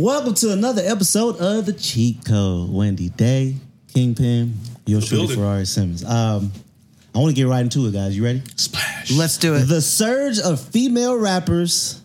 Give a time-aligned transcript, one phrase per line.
[0.00, 2.72] Welcome to another episode of the Cheat Code.
[2.72, 3.56] Wendy Day,
[3.92, 4.54] Kingpin,
[4.86, 5.36] your truly building.
[5.36, 6.02] Ferrari Simmons.
[6.02, 6.52] Um,
[7.14, 8.16] I want to get right into it, guys.
[8.16, 8.42] You ready?
[8.56, 9.12] Splash.
[9.12, 9.64] Let's do it.
[9.64, 12.00] The surge of female rappers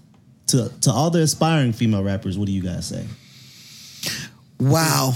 [0.48, 2.38] to to all the aspiring female rappers.
[2.38, 3.06] What do you guys say?
[4.60, 5.14] Wow.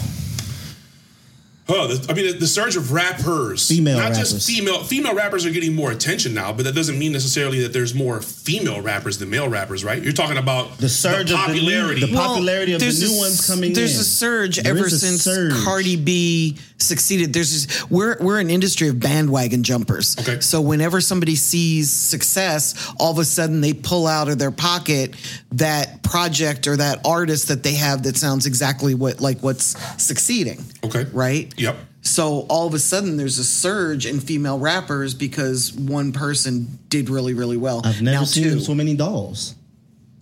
[1.71, 4.31] Huh, the, I mean, the, the surge of rappers, Female not rappers.
[4.33, 4.83] just female.
[4.83, 8.21] Female rappers are getting more attention now, but that doesn't mean necessarily that there's more
[8.21, 10.01] female rappers than male rappers, right?
[10.01, 12.01] You're talking about The surge of the new- popularity.
[12.07, 13.73] the popularity of the new a- ones coming in.
[13.73, 14.01] There's in.
[14.01, 15.53] a surge There ever a since surge.
[15.63, 17.33] Cardi B succeeded.
[17.33, 20.17] There's this, we're we're an industry of bandwagon jumpers.
[20.19, 20.39] Okay.
[20.39, 25.15] So whenever somebody sees success, all of a sudden they pull out of their pocket
[25.51, 30.63] that project or that artist that they have that sounds exactly what like what's succeeding.
[30.83, 31.53] okay, Right?
[31.57, 31.77] Yep.
[32.01, 37.09] So all of a sudden there's a surge in female rappers because one person did
[37.09, 37.81] really, really well.
[37.83, 38.59] I've never now seen two.
[38.61, 39.55] so many dolls.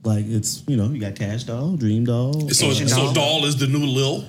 [0.04, 2.50] Like it's you know you got Cash Doll, Dream Doll.
[2.50, 3.14] So, Asian so doll.
[3.14, 4.26] doll is the new Lil.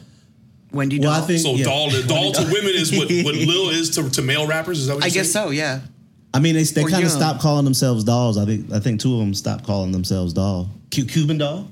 [0.73, 1.27] Wendy Well, I Doll.
[1.27, 1.65] think- So Yeah.
[1.65, 4.79] doll, doll to women is what, what Lil is to, to male rappers.
[4.81, 5.47] Is that what I you're guess saying?
[5.49, 5.81] so, yeah.
[6.35, 7.09] I mean, they they kind of young.
[7.11, 8.37] stopped calling themselves dolls.
[8.37, 10.69] I think I think two of them stopped calling themselves doll.
[10.95, 11.69] Cu- Cuban doll.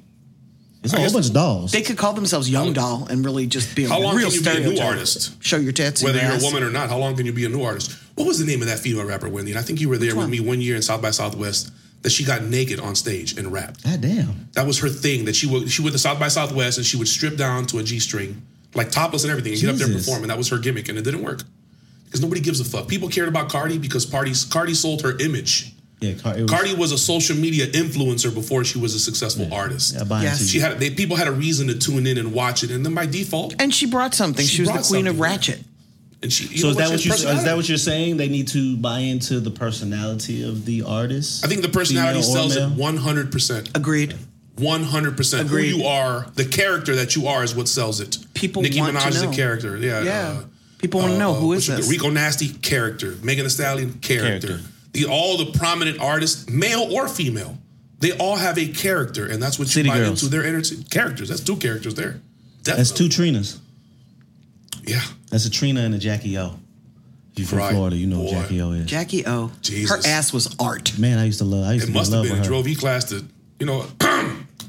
[0.82, 1.72] It's a I whole bunch of dolls.
[1.72, 4.34] They could call themselves Young Doll and really just be a How long real can
[4.36, 4.86] you be a new stereotype.
[4.86, 5.42] artist?
[5.42, 6.00] Show your tits.
[6.00, 7.62] and Whether your you're a woman or not, how long can you be a new
[7.62, 7.96] artist?
[8.14, 9.50] What was the name of that female rapper, Wendy?
[9.50, 10.30] And I think you were there with one?
[10.30, 11.70] me one year in South by Southwest.
[12.02, 13.82] That she got naked on stage and rapped.
[13.82, 14.48] God damn.
[14.52, 15.24] That was her thing.
[15.24, 17.78] That she would she went to South by Southwest and she would strip down to
[17.78, 18.42] a G string,
[18.74, 19.78] like topless and everything, and Jesus.
[19.78, 20.22] get up there and perform.
[20.22, 21.42] And that was her gimmick, and it didn't work
[22.04, 22.88] because nobody gives a fuck.
[22.88, 25.72] People cared about Cardi because Cardi Cardi sold her image.
[26.00, 29.94] Yeah, was, Cardi was a social media influencer before she was a successful yeah, artist.
[29.94, 30.46] Yeah, yes.
[30.46, 32.94] she had they, people had a reason to tune in and watch it, and then
[32.94, 34.44] by default, and she brought something.
[34.44, 35.60] She, she was the queen of Ratchet.
[36.22, 38.16] And she, so is that what you is that what you're saying?
[38.16, 41.44] They need to buy into the personality of the artist.
[41.44, 43.32] I think the personality sells it 100.
[43.32, 44.14] percent Agreed.
[44.56, 48.18] 100% who you are, the character that you are is what sells it.
[48.34, 49.16] People Nicki want Minaj to know.
[49.16, 49.76] is a character.
[49.76, 50.02] Yeah.
[50.02, 50.36] Yeah.
[50.40, 50.44] Uh,
[50.78, 51.88] People want to uh, know uh, who is this?
[51.90, 54.48] Rico Nasty character, Megan Thee Stallion character.
[54.48, 54.68] character.
[54.92, 57.58] The, all the prominent artists, male or female,
[58.00, 60.22] they all have a character, and that's what City you buy girls.
[60.22, 60.34] into.
[60.34, 60.84] Their energy.
[60.84, 61.28] characters.
[61.28, 62.20] That's two characters there.
[62.62, 62.76] Definitely.
[62.76, 63.58] That's two Trinas.
[64.86, 65.00] Yeah.
[65.30, 66.58] That's a Trina and a Jackie O.
[67.36, 67.72] You from right.
[67.72, 68.30] Florida, you know Boy.
[68.30, 68.86] Jackie O is.
[68.86, 69.50] Jackie O.
[69.60, 69.90] Jesus.
[69.90, 70.98] Her ass was art.
[70.98, 71.66] Man, I used to love.
[71.66, 72.44] I used it to must love have been.
[72.44, 73.24] Drove E class to,
[73.60, 73.86] you know.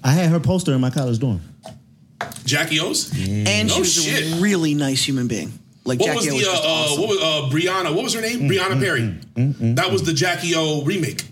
[0.03, 1.41] I had her poster in my college dorm.
[2.45, 3.11] Jackie O's.
[3.13, 4.33] And No she was shit.
[4.37, 5.51] a really nice human being.
[5.85, 7.01] Like What Jackie was O the was uh, just uh, awesome.
[7.01, 7.95] what was uh, Brianna?
[7.95, 8.39] What was her name?
[8.49, 9.17] Brianna Perry.
[9.75, 11.23] That was the Jackie O remake.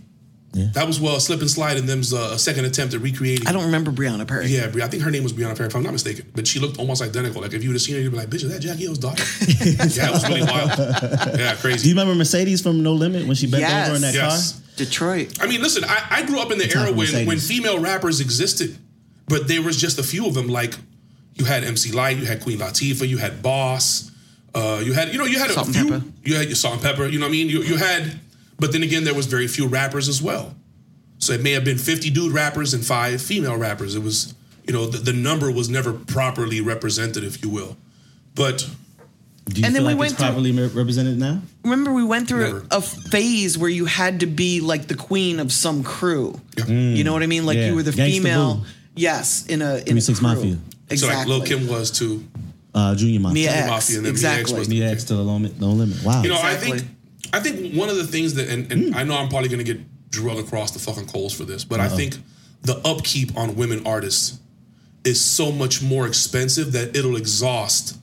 [0.55, 0.67] Yeah.
[0.71, 3.45] That was well slip and slide and them's uh, a second attempt at recreating.
[3.45, 4.47] I don't remember Brianna Perry.
[4.47, 6.31] Yeah, Bri- I think her name was Brianna Perry, if I'm not mistaken.
[6.33, 7.41] But she looked almost identical.
[7.41, 8.97] Like if you would have seen her, you'd be like, "Bitch, is that Jackie O's
[8.97, 10.69] daughter?" yeah, it was really wild.
[10.79, 11.57] Yeah, crazy.
[11.57, 11.89] Do crazy.
[11.89, 13.87] you remember Mercedes from No Limit when she bent Yes.
[13.87, 14.53] over in that Yes.
[14.53, 14.61] car?
[14.77, 15.37] Detroit.
[15.41, 17.79] I mean, listen, I, I grew up in the time era for when when female
[17.79, 18.77] rappers existed,
[19.27, 20.47] but there was just a few of them.
[20.47, 20.75] Like
[21.35, 24.09] you had MC Lyte, you had Queen Latifah, you had Boss,
[24.53, 25.89] uh, you had you know you had Salt a few.
[25.91, 26.05] Pepper.
[26.23, 27.07] You had your Salt and Pepper.
[27.07, 27.49] You know what I mean?
[27.49, 28.19] You you had,
[28.59, 30.55] but then again, there was very few rappers as well.
[31.19, 33.95] So it may have been 50 dude rappers and five female rappers.
[33.95, 34.33] It was,
[34.67, 37.77] you know, the, the number was never properly represented, if you will.
[38.35, 38.67] But
[39.45, 41.41] Do you And feel then we like went it's through- properly re- represented now?
[41.63, 42.65] Remember, we went through Never.
[42.71, 46.39] a phase where you had to be like the queen of some crew.
[46.57, 46.65] Yeah.
[46.65, 47.45] You know what I mean?
[47.45, 47.67] Like Yeah.
[47.69, 48.55] you were the Gangsta female.
[48.55, 48.65] Boo.
[48.97, 50.27] Yes, in a in Three a Six crew.
[50.29, 50.57] Mafia.
[50.89, 50.97] Exactly.
[50.97, 52.23] so like Lil Kim was too.
[52.73, 53.33] Uh, Junior Mafia.
[53.33, 53.67] Mia X.
[53.67, 54.59] Mafia and then Mia X exactly.
[54.59, 56.03] was- Mia X to the limit, no limit.
[56.03, 56.21] Wow.
[56.23, 56.79] You know, I Exactly.
[56.79, 56.91] think
[57.33, 57.77] I think mm.
[57.77, 58.95] one of the things that and, and mm.
[58.95, 61.87] I know I'm probably gonna get drug across the fucking coals for this, but I
[61.87, 61.95] uh-huh.
[61.95, 62.17] think
[62.61, 64.39] the upkeep on women artists
[65.03, 67.97] is so much more expensive that it'll exhaust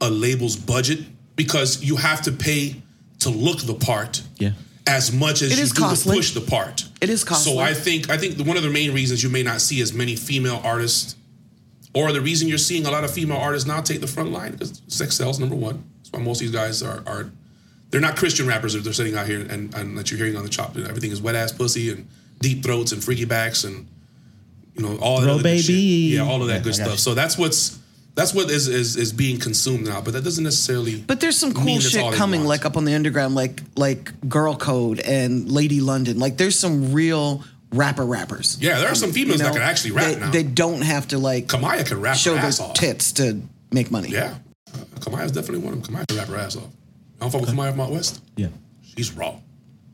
[0.00, 1.00] a label's budget
[1.36, 2.76] because you have to pay
[3.20, 4.52] to look the part yeah.
[4.86, 6.12] as much as It you is do costly.
[6.12, 6.84] to push the part.
[7.00, 7.52] It is costly.
[7.52, 9.92] So I think I think one of the main reasons you may not see as
[9.92, 11.16] many female artists,
[11.94, 14.52] or the reason you're seeing a lot of female artists now take the front line
[14.52, 15.38] because sex sells.
[15.38, 17.30] Number one, that's why most of these guys are are
[17.90, 20.42] they're not Christian rappers if they're sitting out here and, and that you're hearing on
[20.42, 20.76] the chop.
[20.76, 22.06] Everything is wet ass pussy and
[22.40, 23.86] deep throats and freaky backs and
[24.74, 25.68] you know all that Bro, other good shit.
[25.68, 26.14] baby.
[26.16, 26.90] Yeah, all of that Yeah, good stuff.
[26.92, 26.96] you.
[26.98, 27.78] So that's what's
[28.14, 30.00] that's what is, is is being consumed now.
[30.00, 30.96] But that doesn't necessarily.
[31.00, 35.00] But there's some cool shit coming, like up on the underground, like like Girl Code
[35.00, 36.18] and Lady London.
[36.18, 37.42] Like there's some real
[37.72, 38.56] rapper rappers.
[38.60, 40.30] yeah, there are some females You know, that can actually rap they, now.
[40.30, 42.74] They don't have to like Kamaiyah can rap show her their ass off.
[42.74, 43.40] tits to
[43.72, 44.08] make money.
[44.08, 44.34] Yeah,
[44.74, 45.94] uh, Kamaiyah's definitely one of them.
[45.94, 46.68] Kamaiyah can rap her ass off.
[47.20, 48.22] I don't fuck with Kamaiyah from out west.
[48.36, 48.48] Yeah.
[48.96, 49.36] She's raw.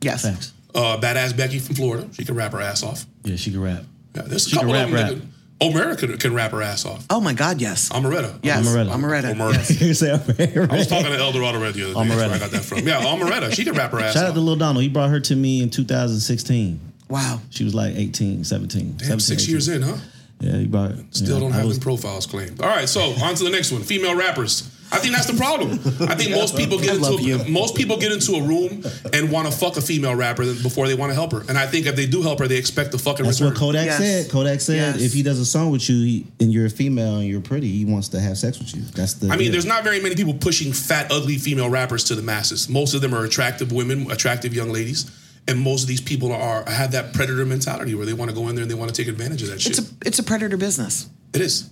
[0.01, 0.23] Yes.
[0.23, 0.53] Facts.
[0.75, 2.09] Uh, badass Becky from Florida.
[2.13, 3.07] She can rap her ass off.
[3.25, 3.85] Yeah, she can rap.
[4.15, 5.01] Yeah, there's a She can couple rap, of them.
[5.01, 5.11] rap.
[5.11, 7.07] That can, Omerta can, can rap her ass off.
[7.11, 7.89] Oh my God, yes.
[7.91, 8.39] Amaretta.
[8.43, 8.67] yes.
[8.67, 8.91] Amaretta.
[8.93, 9.35] Amaretta.
[9.35, 9.53] Omerta.
[9.55, 9.81] Yes.
[9.81, 10.71] You say Amaretta.
[10.71, 12.09] I was talking to El Dorado Red the other day.
[12.09, 12.33] That's where Amaretta.
[12.35, 12.79] I got that from.
[12.87, 13.55] Yeah, Amaretta.
[13.55, 14.35] She can rap her ass Shout out off.
[14.35, 14.83] to Lil Donald.
[14.83, 16.81] He brought her to me in 2016.
[17.09, 17.41] Wow.
[17.51, 18.97] She was like 18, 17.
[18.97, 19.53] Damn, 17, six 18.
[19.53, 19.97] years in, huh?
[20.41, 20.93] Yeah, you brought.
[21.15, 22.61] Still yeah, don't I have was- them profiles claimed.
[22.61, 23.83] All right, so on to the next one.
[23.83, 24.69] Female rappers.
[24.93, 25.73] I think that's the problem.
[26.09, 27.45] I think most people get into a, you.
[27.49, 30.95] most people get into a room and want to fuck a female rapper before they
[30.95, 31.43] want to help her.
[31.49, 33.55] And I think if they do help her, they expect the fucking That's return.
[33.55, 33.99] what Kodak Yes.
[33.99, 34.31] said.
[34.31, 35.01] Kodak said Yes.
[35.01, 37.69] if he does a song with you he, and you're a female and you're pretty,
[37.69, 38.83] he wants to have sex with you.
[38.95, 39.27] That's the.
[39.27, 39.53] I mean, deal.
[39.53, 42.69] there's not very many people pushing fat, ugly female rappers to the masses.
[42.69, 45.11] Most of them are attractive women, attractive young ladies,
[45.49, 48.49] and most of these people are have that predator mentality where they want to go
[48.49, 49.79] in there and they want to take advantage of that shit.
[49.79, 51.09] It's a it's a predator business.
[51.33, 51.69] it is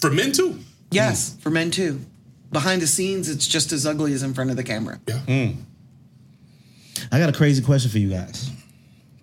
[0.00, 0.58] for men too.
[0.90, 1.40] Yes, mm.
[1.42, 2.00] for men too.
[2.50, 4.98] Behind the scenes, it's just as ugly as in front of the camera.
[5.06, 5.18] Yeah.
[5.18, 5.60] Hmm.
[7.12, 8.50] I got a crazy question for you guys.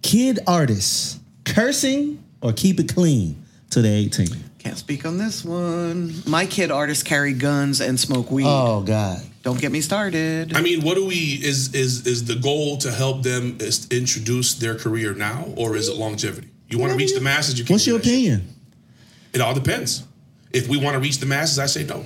[0.02, 4.28] Kid artists cursing or keep it clean to the 18.
[4.60, 6.14] Can't speak on this one.
[6.26, 8.46] My kid artists carry guns and smoke weed.
[8.48, 9.22] Oh God.
[9.44, 10.56] Don't get me started.
[10.56, 14.56] I mean, what do we is is is the goal to help them is introduce
[14.56, 16.48] their career now, or is it longevity?
[16.68, 17.60] You want to reach the masses.
[17.60, 18.14] You can't What's your that shit.
[18.14, 18.48] opinion?
[19.34, 20.04] It all depends.
[20.52, 22.06] If we want to reach the masses, I say no.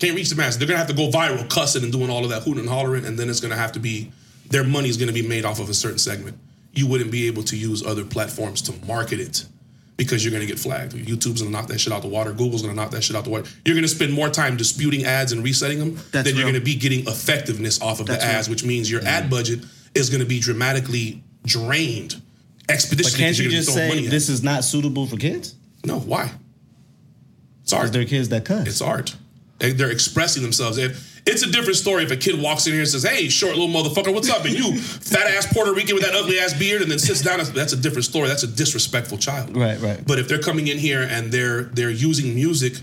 [0.00, 0.58] Can't reach the masses.
[0.58, 3.04] They're gonna have to go viral, cussing and doing all of that hooting and hollering,
[3.04, 4.10] and then it's gonna have to be
[4.48, 6.38] their money is gonna be made off of a certain segment.
[6.72, 9.44] You wouldn't be able to use other platforms to market it
[9.96, 10.94] because you're gonna get flagged.
[10.94, 12.32] YouTube's gonna knock that shit out of the water.
[12.32, 13.50] Google's gonna knock that shit out of the water.
[13.66, 16.76] You're gonna spend more time disputing ads and resetting them That's than you're gonna be
[16.76, 18.54] getting effectiveness off of That's the ads, real.
[18.54, 19.30] which means your ad mm-hmm.
[19.30, 19.60] budget
[19.94, 22.20] is gonna be dramatically drained
[22.66, 25.54] But can't you just say this is not suitable for kids?
[25.84, 26.32] No, why?
[27.62, 27.92] It's Because art.
[27.92, 28.66] they're kids that cuss.
[28.66, 29.14] It's art.
[29.60, 30.78] They- They're expressing themselves.
[30.78, 33.56] If it's a different story if a kid walks in here and says, "Hey, short
[33.56, 36.82] little motherfucker, what's up?" and you fat ass Puerto Rican with that ugly ass beard,
[36.82, 37.38] and then sits down.
[37.54, 38.26] That's a different story.
[38.28, 39.56] That's a disrespectful child.
[39.56, 40.04] Right, right.
[40.06, 42.74] But if they're coming in here and they're they're using music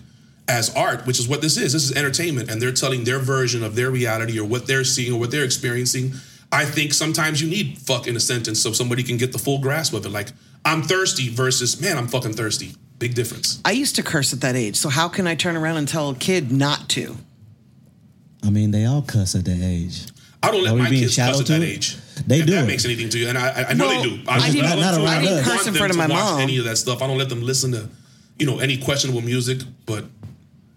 [0.47, 1.73] as art, which is what this is.
[1.73, 5.11] This is entertainment, and they're telling their version of their reality or what they're seeing
[5.13, 6.13] or what they're experiencing.
[6.53, 9.59] I think sometimes you need fuck in a sentence so somebody can get the full
[9.59, 10.09] grasp of it.
[10.09, 10.29] Like
[10.63, 12.75] I'm thirsty versus man, I'm fucking thirsty.
[12.99, 13.61] Big difference.
[13.63, 16.09] I used to curse at that age, so how can I turn around and tell
[16.09, 17.15] a kid not to?
[18.43, 20.07] I mean, they all cuss at that age.
[20.41, 21.63] I don't let we my being kids cuss shallow at that too?
[21.63, 21.97] age.
[22.25, 22.67] They if do that it.
[22.67, 24.21] makes anything to you, and I, I- I know Well, they do.
[24.27, 25.45] I didn't- don't not around to- I don't us.
[25.45, 26.39] curse in front of my watch mom.
[26.41, 27.01] Any of that stuff.
[27.01, 27.89] I don't let them listen to,
[28.39, 29.59] you know, any questionable music.
[29.85, 30.05] But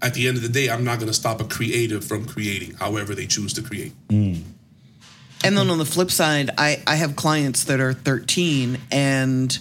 [0.02, 2.75] at the end of the day, I'm not going to stop a creative from creating,
[2.75, 3.93] however they choose to create.
[4.08, 4.43] Mm.
[5.43, 9.58] And then on the flip side, I, I have clients that are 13 and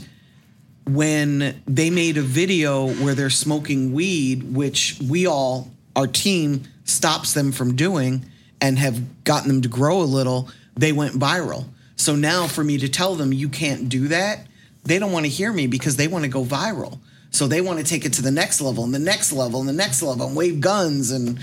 [0.94, 7.34] when they made a video where they're smoking weed, which we all, our team stops
[7.34, 8.26] them from doing
[8.62, 11.66] and have gotten them to grow a little, they went viral.
[11.96, 14.48] So now for me to tell them you can't do that,
[14.84, 17.00] they don't want to hear me because they want to go viral.
[17.32, 19.70] So they want to take it to the next level and the next level and
[19.70, 21.40] the next level and wave guns and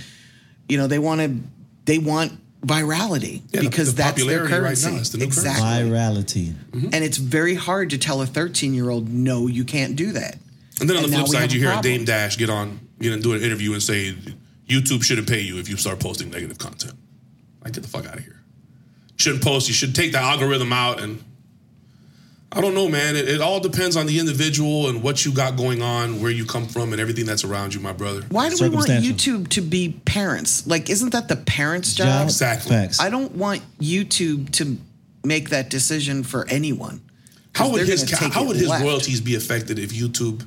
[0.69, 1.37] you know they want to
[1.85, 2.33] they want
[2.67, 4.91] virality Yeah, because the that's their popularity right currency.
[4.91, 5.41] now is the new currency.
[5.41, 5.91] exactly.
[5.91, 6.55] Virality.
[6.73, 6.89] Mm-hmm.
[6.93, 10.37] And it's very hard to tell a 13 year old, no, you can't do that.
[10.81, 11.93] And then on And the flip side, you a hear a problem.
[11.95, 14.15] Dame Dash get on, you know, do an interview and say
[14.69, 16.95] YouTube shouldn't pay you if you start posting negative content.
[17.65, 18.43] Like, get the fuck out of here.
[19.17, 19.69] Shouldn't post.
[19.69, 21.01] You should take the algorithm out.
[21.01, 21.23] And
[22.57, 23.17] I don't know, man.
[23.17, 26.47] It, it all depends on the individual and what you got going on, where you
[26.47, 28.23] come from, and everything that's around you, my brother.
[28.31, 30.67] Why do we want YouTube to be parents?
[30.67, 32.07] Like, isn't that the parents' job?
[32.07, 32.25] Job.
[32.25, 32.71] Exactly.
[32.71, 32.99] Facts.
[32.99, 34.79] I don't want YouTube to
[35.23, 37.03] make that decision for anyone.
[37.55, 38.85] How would his gonna how would his left.
[38.85, 40.43] royalties be affected if YouTube?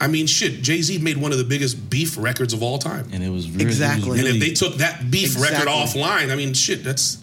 [0.00, 0.62] I mean, shit.
[0.62, 3.08] Jay Z made one of the biggest beef records of all time.
[3.12, 4.08] And it was really, Exactly.
[4.08, 7.21] It was And if they took that beef record offline, I mean, shit, that's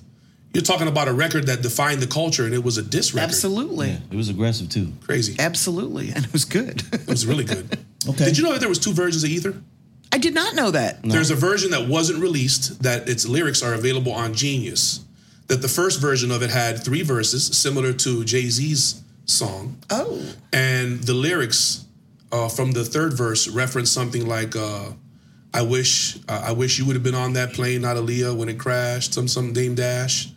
[0.53, 3.25] you're talking about a record that defined the culture, and it was a diss record.
[3.27, 3.89] Absolutely.
[3.89, 4.91] yeah, it was aggressive too.
[5.05, 5.35] crazy.
[5.39, 6.11] Absolutely.
[6.11, 6.83] And it was good.
[6.93, 7.77] It was really good.
[8.07, 8.25] Okay.
[8.25, 9.61] Did you know that there was two versions of Ether?
[10.11, 11.03] I did not know that.
[11.03, 15.01] There's a version that wasn't released that its lyrics are available on Genius.
[15.47, 20.23] That the first version of it had three verses, similar to Jay Z's song, Oh.
[20.53, 21.85] and the lyrics
[22.31, 24.91] uh, from the third verse reference something like uh,
[25.53, 28.47] "I wish uh, I wish you would have been on that plane, not Aaliyah, when
[28.47, 30.29] it crashed." Some some Dame Dash,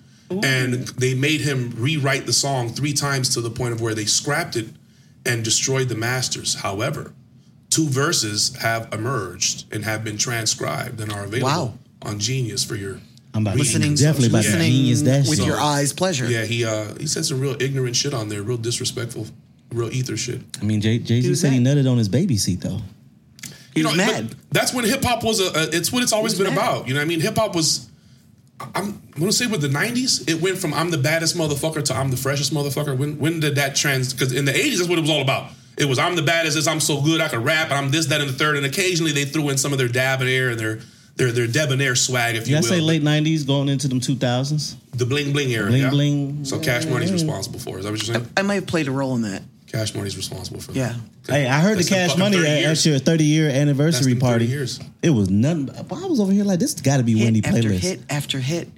[0.42, 4.04] and they made him rewrite the song three times to the point of where they
[4.04, 4.66] scrapped it
[5.26, 6.54] and destroyed the masters.
[6.54, 7.12] However,
[7.70, 11.74] two verses have emerged and have been transcribed and are available Wow.
[12.02, 13.00] on Genius for your.
[13.34, 14.58] I'm about Listening, definitely about Yeah.
[14.58, 15.28] genius listening dash.
[15.28, 15.46] with song.
[15.46, 16.30] your eyes pleasure.
[16.30, 19.26] Yeah, he uh, he said some real ignorant shit on there, real disrespectful,
[19.72, 20.42] real ether shit.
[20.60, 22.82] I mean, Jay Z Who's said he nutted on his baby seat though.
[23.74, 24.34] He was know, but mad.
[24.50, 25.68] That's when hip hop was a, a.
[25.74, 26.58] It's what it's always been mad.
[26.58, 26.88] about.
[26.88, 27.88] You know, what I mean, hip hop was.
[28.74, 32.10] I'm gonna say with the '90s, it went from "I'm the baddest motherfucker" to "I'm
[32.10, 34.12] the freshest motherfucker." When when did that trans?
[34.12, 35.50] Because in the '80s, that's what it was all about.
[35.76, 38.06] It was "I'm the baddest," this, "I'm so good, I can rap," and I'm this,
[38.06, 38.56] that, and the third.
[38.56, 40.80] And occasionally they threw in some of their debonair and their
[41.16, 42.68] their their debonair swag, if you Yeah, I will.
[42.68, 44.76] say late '90s, going into them 2000s.
[44.94, 45.68] the bling bling era.
[45.68, 45.90] Bling yeah?
[45.90, 46.44] bling.
[46.44, 47.76] So Cash Money's responsible for.
[47.76, 47.80] it.
[47.80, 48.28] Is that what you're saying?
[48.36, 49.42] I might have played a role in that.
[49.72, 50.78] Cash Money's responsible for that.
[50.78, 50.94] Yeah.
[51.26, 52.86] Hey, I heard That's the Cash fucking Money 30 at, years.
[52.86, 54.44] at your 30 year That's anniversary been 30 party.
[54.46, 54.80] years.
[55.02, 55.70] It was nothing.
[55.70, 57.78] I was over here like this got to be Wendy hit after playlist.
[57.80, 58.68] hit after hit.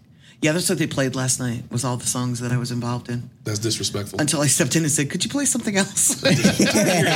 [0.41, 1.63] Yeah, that's what they played last night.
[1.71, 3.29] Was all the songs that I was involved in.
[3.45, 4.21] That's disrespectful.
[4.21, 6.37] Until I stepped in and said, "Could you play something else?" Hearing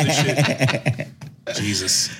[0.06, 1.08] this shit.
[1.56, 2.10] Jesus.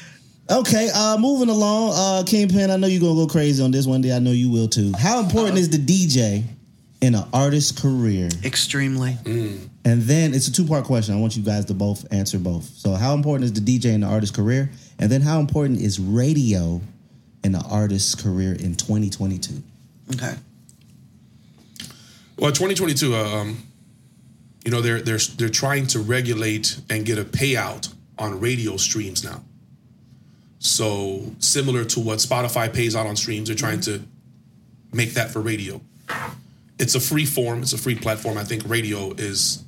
[0.50, 1.92] Okay, uh, moving along.
[1.94, 4.14] Uh, Kingpin, I know you're gonna go crazy on this one day.
[4.14, 4.92] I know you will too.
[4.98, 5.60] How important Uh-huh.
[5.60, 6.44] is the DJ
[7.00, 8.28] in an artist's career?
[8.44, 9.16] Extremely.
[9.24, 11.14] And then it's a two part question.
[11.14, 12.64] I want you guys to both answer both.
[12.64, 14.70] So, how important is the DJ in the artist's career?
[14.98, 16.80] And then, how important is radio
[17.44, 19.62] in the artist's career in 2022?
[20.14, 20.34] Okay.
[22.36, 23.62] Well, 2022, uh, um,
[24.64, 29.24] you know, they're they're they're trying to regulate and get a payout on radio streams
[29.24, 29.42] now.
[30.58, 34.02] So similar to what Spotify pays out on streams, they're trying to
[34.92, 35.80] make that for radio.
[36.78, 37.62] It's a free form.
[37.62, 38.38] It's a free platform.
[38.38, 39.64] I think radio is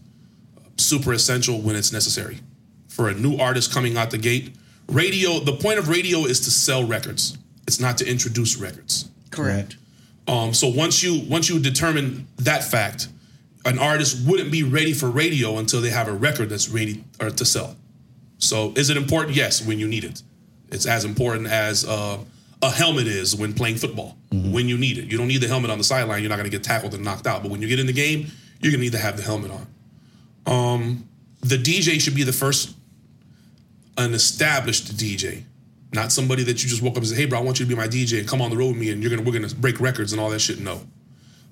[0.76, 2.38] super essential when it's necessary.
[2.88, 4.55] For a new artist coming out the gate,
[4.88, 5.40] radio.
[5.40, 7.37] The point of radio is to sell records.
[7.67, 9.09] It's not to introduce records.
[9.31, 9.76] Correct.
[10.26, 13.09] Um, so once you once you determine that fact,
[13.64, 17.31] an artist wouldn't be ready for radio until they have a record that's ready or
[17.31, 17.76] to sell.
[18.38, 19.37] So is it important?
[19.37, 20.23] Yes, when you need it.
[20.71, 22.19] It's as important as uh,
[22.62, 24.17] a helmet is when playing football.
[24.31, 26.23] When you need it, you don't need the helmet on the sideline.
[26.23, 27.43] You're not going to get tackled and knocked out.
[27.43, 28.26] But when you get in the game,
[28.61, 29.67] you're going to need to have the helmet on.
[30.47, 31.09] Um,
[31.40, 32.75] the DJ should be the first,
[33.97, 35.45] an established DJ,
[35.93, 37.69] not somebody that you just woke up and say, "Hey, bro, I want you to
[37.69, 39.52] be my DJ and come on the road with me, and you're gonna we're gonna
[39.55, 40.83] break records and all that shit." No,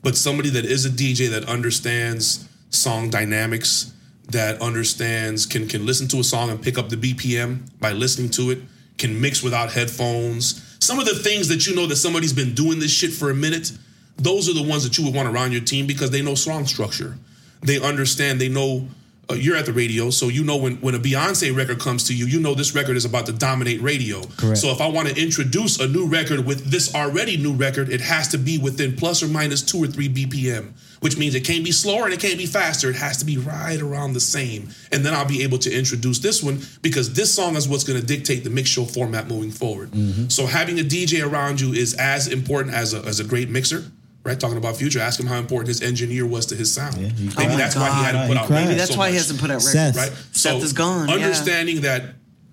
[0.02, 3.92] but somebody that is a DJ that understands song dynamics,
[4.28, 8.30] that understands can can listen to a song and pick up the BPM by listening
[8.30, 8.60] to it,
[8.96, 10.64] can mix without headphones.
[10.80, 13.34] Some of the things that you know that somebody's been doing this shit for a
[13.34, 13.72] minute,
[14.16, 16.66] those are the ones that you would want around your team because they know strong
[16.66, 17.16] structure.
[17.62, 18.88] They understand, they know
[19.30, 22.14] uh, you're at the radio, so you know when, when a Beyonce record comes to
[22.16, 24.22] you, you know this record is about to dominate radio.
[24.36, 24.58] Correct.
[24.58, 28.00] So if I want to introduce a new record with this already new record, it
[28.00, 31.64] has to be within plus or minus two or three BPM, which means it can't
[31.64, 32.88] be slower and it can't be faster.
[32.88, 34.70] It has to be right around the same.
[34.92, 38.00] And then I'll be able to introduce this one because this song is what's going
[38.00, 39.90] to dictate the mix show format moving forward.
[40.32, 43.84] So having a DJ around you is as important as a, as a great mixer.
[44.28, 46.96] Right, talking about future, ask him how important his engineer was to his sound.
[46.98, 47.48] Yeah, Maybe cried.
[47.58, 48.56] that's why he had to my put God, out he cried.
[48.56, 49.72] radio Maybe that's so why he hasn't put out records.
[49.72, 49.96] Seth.
[49.96, 50.12] right?
[50.32, 51.14] Seth is gone, yeah.
[51.14, 52.02] Understanding that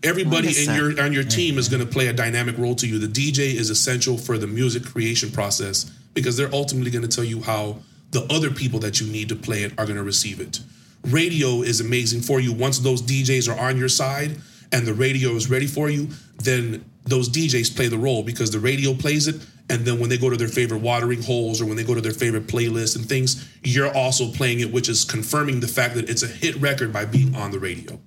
[0.01, 0.77] everybody in Seth?
[0.77, 2.98] your on your team is going to play a dynamic role to you.
[2.98, 7.25] The DJ is essential for the music creation process because they're ultimately going to tell
[7.25, 7.79] you how
[8.12, 10.62] the other people that you need to play it are going to receive it.
[11.03, 12.53] Radio is amazing for you.
[12.53, 14.38] Once those DJs are on your side
[14.72, 16.08] and the radio is ready for you,
[16.41, 19.36] then those DJs play the role because the radio plays it.
[19.69, 22.01] And then when they go to their favorite watering holes or when they go to
[22.01, 26.10] their favorite playlists and things, you're also playing it, which is confirming the fact that
[26.10, 28.00] it's a hit record by being on the radio.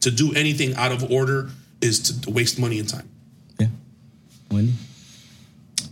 [0.00, 3.08] To do anything out of order is to waste money and time.
[3.58, 3.68] Yeah.
[4.50, 4.74] Wendy?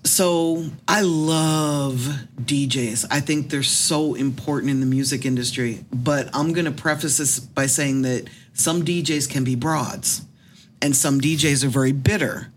[0.04, 2.06] So I love
[2.40, 3.06] DJs.
[3.10, 5.84] I think they're so important in the music industry.
[5.92, 10.22] But I'm going to preface this by saying that some DJs can be broads
[10.80, 12.52] and some DJs are very bitter.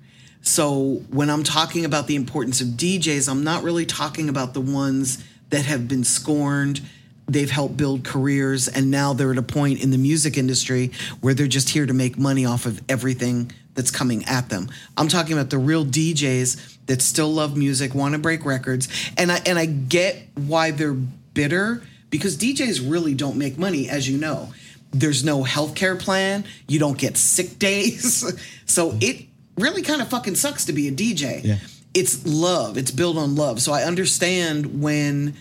[0.45, 4.61] So when I'm talking about the importance of DJs, I'm not really talking about the
[4.61, 6.81] ones that have been scorned.
[7.27, 11.33] They've helped build careers, and now they're at a point in the music industry where
[11.33, 14.69] they're just here to make money off of everything that's coming at them.
[14.95, 18.87] I'm talking about the real DJs that still love music, want to break records,
[19.17, 24.07] and I and I get why they're bitter because DJs really don't make money, as
[24.07, 24.53] you know.
[24.91, 26.45] There's no healthcare plan.
[26.67, 29.25] You don't get sick days, so it
[29.57, 31.43] really kind of fucking sucks to be a DJ.
[31.43, 31.57] Yeah.
[31.93, 32.77] It's love.
[32.77, 33.62] It's built on love.
[33.62, 35.35] So I understand when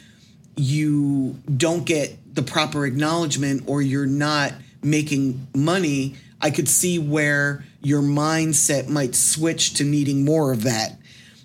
[0.57, 4.53] you don't get the proper acknowledgement or you're not
[4.83, 10.97] making money, I could see where your mindset might switch to needing more of that.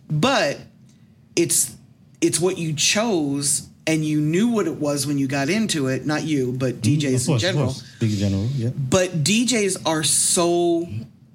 [0.10, 0.60] But
[1.36, 1.76] it's
[2.22, 6.06] it's what you chose and you knew what it was when you got into it,
[6.06, 7.76] not you, but DJs Mm, course, in general.
[8.02, 8.70] in general, yeah.
[8.70, 10.88] But DJs are so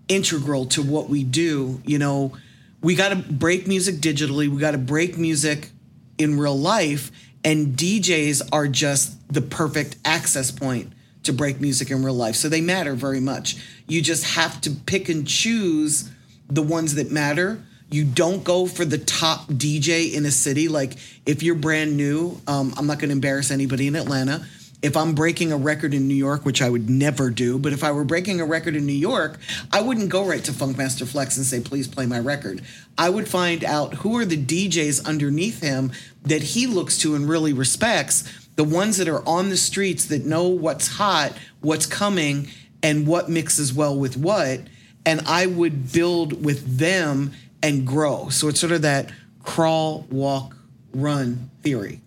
[0.08, 1.80] integral to what we do.
[1.84, 2.36] You know,
[2.80, 5.70] we got to break music digitally, we got to break music
[6.18, 7.10] in real life,
[7.42, 10.92] and DJs are just the perfect access point
[11.24, 12.36] to break music in real life.
[12.36, 13.56] So they matter very much.
[13.86, 16.10] You just have to pick and choose
[16.48, 17.62] the ones that matter.
[17.90, 20.68] You don't go for the top DJ in a city.
[20.68, 20.96] Like
[21.26, 24.46] if you're brand new, um, I'm not going to embarrass anybody in Atlanta
[24.84, 27.82] if I'm breaking a record in New York, which I would never do, but if
[27.82, 29.38] I were breaking a record in New York,
[29.72, 32.60] I wouldn't go right to Funkmaster Flex and say, please play my record.
[32.98, 35.90] I would find out who are the DJs underneath him
[36.24, 40.26] that he looks to and really respects the ones that are on the streets that
[40.26, 42.48] know what's hot, what's coming,
[42.82, 44.60] and what mixes well with what.
[45.06, 48.28] And I would build with them and grow.
[48.28, 49.10] So it's sort of that
[49.42, 50.54] crawl, walk,
[50.92, 52.02] run theory,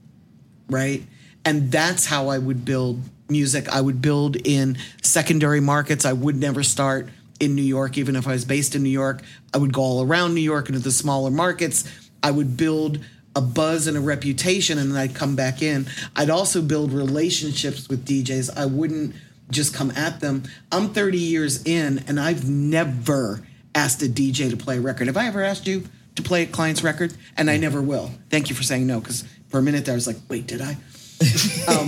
[0.70, 1.02] right?
[1.48, 3.00] And that's how I would build
[3.30, 3.70] music.
[3.70, 6.04] I would build in secondary markets.
[6.04, 7.08] I would never start
[7.40, 9.22] in New York, even if I was based in New York.
[9.54, 11.90] I would go all around New York into the smaller markets.
[12.22, 13.00] I would build
[13.34, 15.88] a buzz and a reputation, and then I'd come back in.
[16.18, 18.58] I'd also build relationships with DJs.
[18.58, 19.16] I wouldn't
[19.50, 20.44] just come at them.
[20.70, 23.42] I'm 30 years in, and I've never
[23.74, 25.08] asked a DJ to play a record.
[25.08, 25.86] Have I ever asked you
[26.16, 27.14] to play a client's record?
[27.38, 27.62] And I mm.
[27.62, 28.12] never will.
[28.30, 30.62] Thank you for saying no, because for a minute there I was like, wait, did
[30.62, 30.76] I?
[31.68, 31.86] um,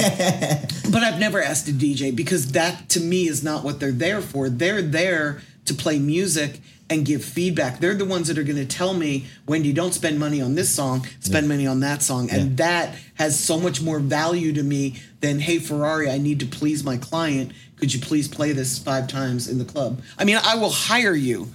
[0.92, 4.22] but I've never asked a DJ because that to me is not what they're there
[4.22, 4.50] for.
[4.50, 7.80] They're there to play music and give feedback.
[7.80, 10.74] They're the ones that are going to tell me, Wendy, don't spend money on this
[10.74, 12.32] song, spend money on that song.
[12.32, 16.48] And that has so much more value to me than, hey, Ferrari, I need to
[16.48, 17.52] please my client.
[17.78, 20.02] Could you please play this five times in the club?
[20.18, 21.54] I mean, I will hire you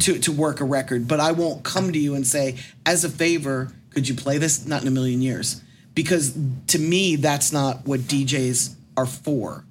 [0.00, 3.08] to, to work a record, but I won't come to you and say, as a
[3.08, 4.66] favor, could you play this?
[4.66, 5.62] Not in a million years.
[5.94, 6.36] Because
[6.68, 9.64] to me, that's not what DJs are for.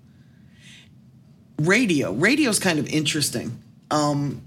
[1.59, 2.11] Radio.
[2.11, 3.61] Radio's kind of interesting.
[3.91, 4.41] Um,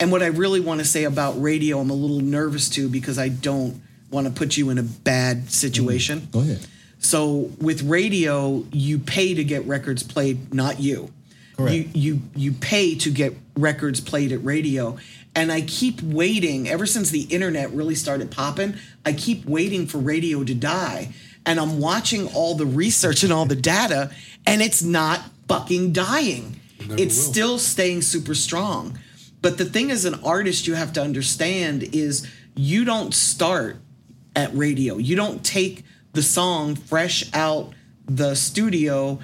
[0.00, 3.18] and what I really want to say about radio, I'm a little nervous too because
[3.18, 3.80] I don't
[4.10, 6.28] want to put you in a bad situation.
[6.30, 6.66] Go ahead.
[6.98, 11.12] So with radio, you pay to get records played, not you.
[11.56, 11.74] Correct.
[11.74, 14.98] You you you pay to get records played at radio.
[15.34, 18.74] And I keep waiting ever since the internet really started popping,
[19.04, 21.14] I keep waiting for radio to die.
[21.46, 24.12] And I'm watching all the research and all the data,
[24.46, 26.60] and it's not fucking dying.
[26.78, 27.32] never It's will.
[27.32, 28.98] still staying super strong.
[29.40, 33.78] But the thing as an artist you have to understand is you don't start
[34.36, 34.98] at radio.
[34.98, 37.72] You don't take the song fresh out
[38.06, 39.20] the studio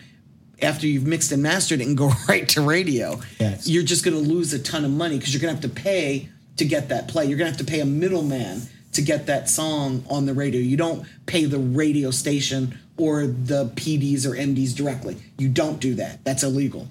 [0.63, 3.21] after you've mixed and mastered it and go right to radio.
[3.39, 3.69] Yes.
[3.69, 5.81] You're just going to lose a ton of money because you're going to have to
[5.83, 7.27] pay to get that play.
[7.27, 10.61] You're going to have to pay a middleman to get that song on the radio.
[10.61, 15.17] You don't pay the radio station or the PDs or MDs directly.
[15.39, 16.25] You don't do that.
[16.25, 16.89] That's illegal.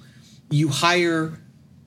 [0.49, 1.37] You hire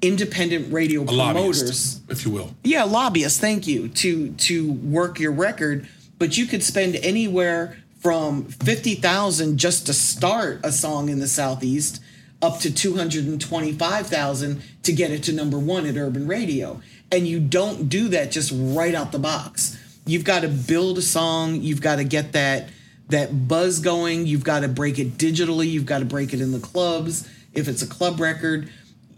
[0.03, 2.55] independent radio A promoters lobbyist, if you will.
[2.65, 5.87] yeah lobbyists thank you to to work your record
[6.19, 12.03] but you could spend anywhere from 50,000 just to start a song in the southeast
[12.43, 16.81] up to 225,000 to get it to number 1 at urban radio.
[17.13, 19.79] And you don't do that just right out the box.
[20.07, 21.57] You've got to build a song.
[21.57, 22.71] You've got to get that
[23.09, 24.27] that buzz going.
[24.27, 25.69] You've got to break it digitally.
[25.69, 27.29] You've got to break it in the clubs.
[27.53, 28.71] If it's a club record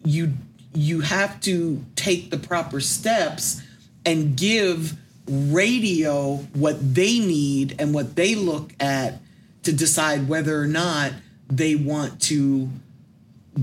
[0.05, 0.33] you
[0.75, 3.62] you have to take the proper steps
[4.07, 4.97] and give
[5.28, 9.20] radio what they need and what they look at
[9.62, 11.12] to decide whether or not
[11.48, 12.68] they want to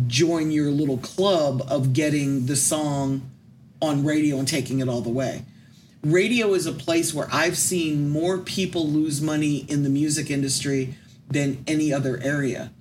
[0.07, 3.29] join your little club of getting the song
[3.81, 5.43] on radio and taking it all the way.
[6.03, 10.95] Radio is a place where I've seen more people lose money in the music industry
[11.29, 12.71] than any other area.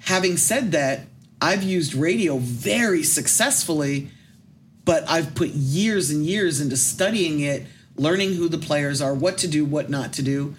[0.00, 1.02] Having said that,
[1.40, 4.10] I've used radio very successfully,
[4.84, 7.66] but I've put years and years into studying it,
[7.98, 10.54] learning who the players are, what to do, what not to do.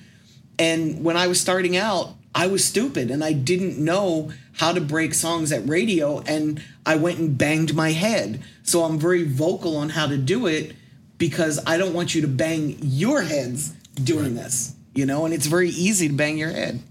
[0.57, 4.81] And when I was starting out, I was stupid and I didn't know how to
[4.81, 8.41] break songs at radio and I went and banged my head.
[8.63, 10.75] So I'm very vocal on how to do it
[11.17, 13.69] because I don't want you to bang your heads
[14.03, 16.81] doing this, you know, and it's very easy to bang your head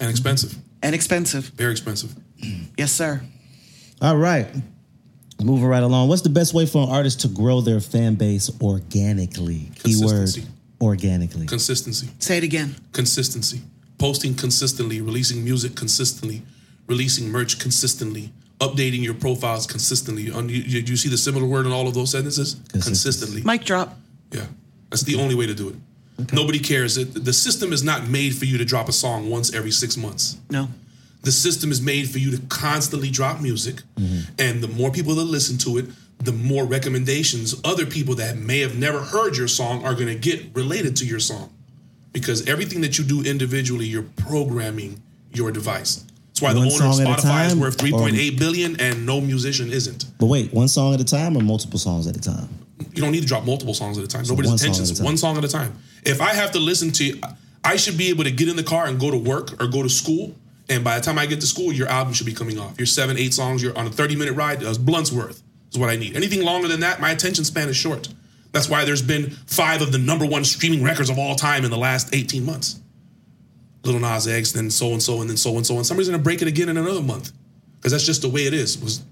[0.00, 0.56] And expensive.
[0.82, 1.44] and expensive.
[1.56, 2.14] Very expensive.
[2.76, 3.22] Yes, sir.
[4.02, 4.48] All right.
[5.44, 6.08] Moving right along.
[6.08, 9.70] What's the best way for an artist to grow their fan base organically?
[9.82, 10.50] Keyword Consistency.
[10.80, 11.46] organically.
[11.46, 12.08] Consistency.
[12.18, 12.76] Say it again.
[12.92, 13.60] Consistency.
[13.98, 16.42] Posting consistently, releasing music consistently,
[16.86, 20.30] releasing merch consistently, updating your profiles consistently.
[20.32, 22.56] Un- you, you, you see the similar word in all of those sentences?
[22.72, 23.42] Consistently.
[23.42, 23.98] Mic drop.
[24.32, 24.46] Yeah.
[24.88, 26.32] That's the only way to do it.
[26.32, 26.96] Nobody cares.
[26.96, 29.96] It, the system is not made for you to drop a song once every six
[29.96, 30.38] months.
[30.48, 30.68] No.
[31.24, 34.32] The system is made for you to constantly drop music, mm-hmm.
[34.38, 35.86] and the more people that listen to it,
[36.18, 40.14] the more recommendations other people that may have never heard your song are going to
[40.14, 41.50] get related to your song.
[42.12, 46.04] Because everything that you do individually, you're programming your device.
[46.28, 50.06] That's why One the owner of Spotify is worth 3.8 billion and no musician isn't.
[50.18, 52.48] But wait, one song at a time or multiple songs at a time?
[52.92, 54.24] You don't need to drop multiple songs at a time.
[54.26, 55.76] Nobody's attention is one song at a time.
[56.04, 57.20] If I have to listen to,
[57.64, 59.82] I should be able to get in the car and go to work or go
[59.82, 60.34] to school.
[60.68, 62.78] And by the time I get to school, your album should be coming off.
[62.78, 65.96] Your seven, eight songs, you're on a 30 minute ride, blunts worth is what I
[65.96, 66.16] need.
[66.16, 68.08] Anything longer than that, my attention span is short.
[68.52, 71.70] That's why there's been five of the number one streaming records of all time in
[71.70, 72.80] the last 18 months.
[73.82, 76.22] Lil Nas X, then so and so, and then so and so, and somebody's gonna
[76.22, 77.32] break it again in another month
[77.76, 78.78] because that's just the way it is.
[78.78, 79.04] Was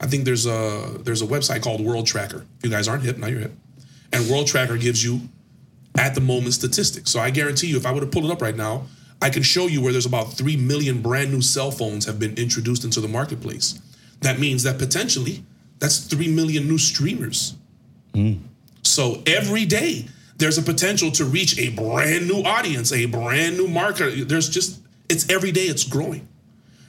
[0.00, 2.46] I think there's a there's a website called World Tracker.
[2.62, 3.52] You guys aren't hip, now you're hip.
[4.12, 5.22] And World Tracker gives you
[5.98, 7.10] at the moment statistics.
[7.10, 8.86] So I guarantee you, if I were to pull it up right now,
[9.22, 12.34] I can show you where there's about three million brand new cell phones have been
[12.34, 13.80] introduced into the marketplace.
[14.20, 15.44] That means that potentially
[15.78, 17.54] that's three million new streamers.
[18.14, 18.40] Mm.
[18.82, 20.08] So every day
[20.38, 24.28] there's a potential to reach a brand new audience, a brand new market.
[24.28, 26.26] There's just it's every day it's growing.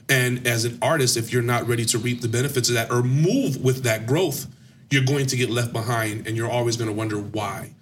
[0.08, 3.02] And as an artist, if you're not ready to reap the benefits of that or
[3.02, 4.48] move with that growth,
[4.90, 7.74] you're going to get left behind and you're always going to wonder why.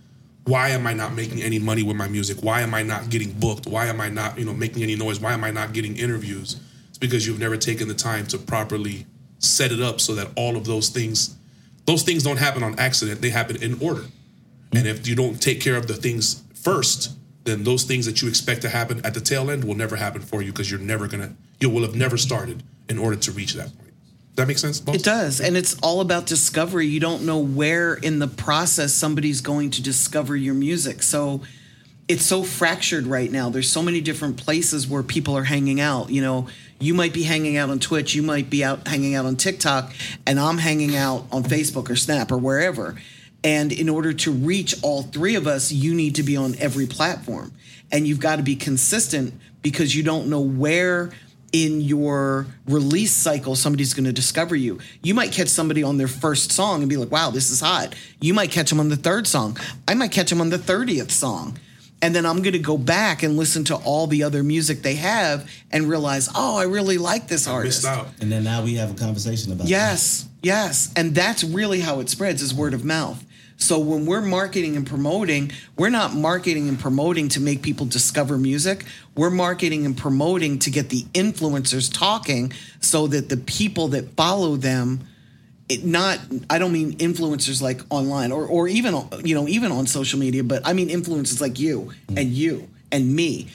[0.44, 2.38] Why am I not making any money with my music?
[2.42, 3.66] Why am I not getting booked?
[3.66, 5.20] Why am I not, you know, making any noise?
[5.20, 6.60] Why am I not getting interviews?
[6.88, 9.06] It's because you've never taken the time to properly
[9.38, 11.36] set it up so that all of those things
[11.84, 13.20] those things don't happen on accident.
[13.20, 14.04] They happen in order.
[14.72, 18.28] And if you don't take care of the things first, then those things that you
[18.28, 21.08] expect to happen at the tail end will never happen for you because you're never
[21.08, 23.91] gonna you will have never started in order to reach that point.
[24.36, 24.80] That makes sense?
[24.80, 24.94] boss?
[24.94, 25.40] It does.
[25.40, 26.86] And it's all about discovery.
[26.86, 31.02] You don't know where in the process somebody's going to discover your music.
[31.02, 31.42] So
[32.08, 33.50] it's so fractured right now.
[33.50, 36.10] There's so many different places where people are hanging out.
[36.10, 36.48] You know,
[36.80, 39.92] you might be hanging out on Twitch, you might be out hanging out on TikTok,
[40.26, 42.96] and I'm hanging out on Facebook or Snap or wherever.
[43.44, 46.86] And in order to reach all three of us, you need to be on every
[46.86, 47.52] platform.
[47.90, 51.12] And you've got to be consistent because you don't know where
[51.52, 54.78] in your release cycle somebody's going to discover you.
[55.02, 57.94] You might catch somebody on their first song and be like, wow, this is hot.
[58.20, 59.58] You might catch them on the third song.
[59.86, 61.58] I might catch them on the 30th song.
[62.00, 64.96] And then I'm going to go back and listen to all the other music they
[64.96, 67.84] have and realize, oh, I really like this artist.
[67.84, 68.08] Out.
[68.20, 70.92] And then now we have a conversation about Yes, yes.
[70.96, 73.24] And that's really how it spreads is word of mouth.
[73.56, 78.36] So when we're marketing and promoting, we're not marketing and promoting to make people discover
[78.38, 78.84] music.
[79.16, 84.56] We're marketing and promoting to get the influencers talking so that the people that follow
[84.56, 85.00] them
[85.68, 86.18] it not
[86.50, 90.42] I don't mean influencers like online or or even you know even on social media,
[90.44, 93.48] but I mean influencers like you and you and me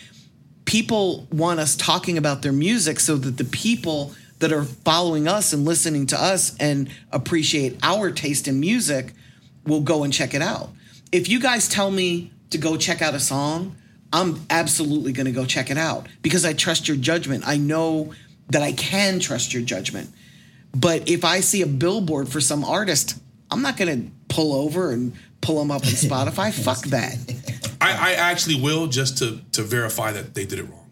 [0.68, 5.54] people want us talking about their music so that the people that are following us
[5.54, 9.14] and listening to us and appreciate our taste in music
[9.68, 10.70] will go and check it out.
[11.12, 13.76] If you guys tell me to go check out a song,
[14.12, 17.44] I'm absolutely going to go check it out because I trust your judgment.
[17.46, 18.14] I know
[18.50, 20.10] that I can trust your judgment.
[20.76, 23.20] But if I see a billboard for some artist,
[23.52, 26.54] I'm not going to pull over and pull them up on Spotify.
[26.54, 27.16] Fuck that.
[27.82, 30.90] I, I actually will just to to verify that they did it wrong.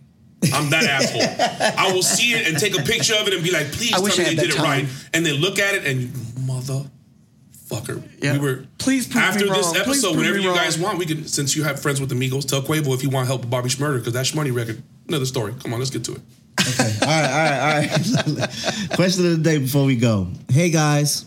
[0.53, 1.21] I'm that asshole.
[1.89, 3.97] I will see it and take a picture of it and be like, please I
[3.97, 4.85] tell wish me I they did that it right.
[5.13, 6.11] And then look at it and
[7.69, 8.03] motherfucker.
[8.21, 8.33] Yeah.
[8.33, 9.77] We were Please prove me after this wrong.
[9.77, 10.57] Episode, prove whenever you wrong.
[10.57, 13.27] guys want, we can since you have friends with Amigos, tell Quavo if you want
[13.27, 15.53] help with Bobby Shmurda, because that Shmoney record, another story.
[15.61, 16.21] Come on, let's get to it.
[16.67, 16.91] Okay.
[17.01, 18.89] All right, all right, all right.
[18.95, 20.27] Question of the day before we go.
[20.49, 21.25] Hey guys,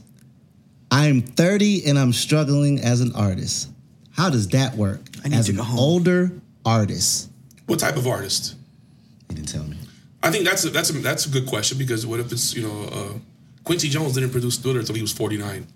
[0.90, 3.70] I'm 30 and I'm struggling as an artist.
[4.12, 5.00] How does that work?
[5.24, 5.78] I need as to an home.
[5.78, 6.32] older
[6.64, 7.30] artist.
[7.66, 8.56] What type of artist?
[9.28, 9.76] He didn't tell me.
[10.22, 12.62] I think that's a, that's a, that's a good question because what if it's you
[12.62, 13.18] know uh,
[13.64, 15.66] Quincy Jones didn't produce Thriller until he was 49.